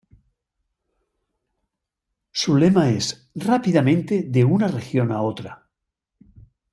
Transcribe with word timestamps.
Su 2.31 2.57
lema 2.57 2.89
es 2.89 3.29
"Rápidamente 3.35 4.23
de 4.23 4.43
una 4.43 4.67
región 4.67 5.11
a 5.11 5.21
otra". 5.21 5.69